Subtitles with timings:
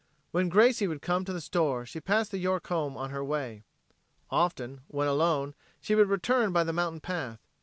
[0.31, 3.61] When Gracie would come to the store she passed the York home on her way.
[4.31, 7.39] Often, when alone, she would return by the mountain path.